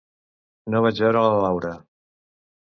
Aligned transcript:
No 0.75 0.81
vaig 0.85 1.01
veure 1.03 1.21
la 1.33 1.37
Laura. 1.45 1.75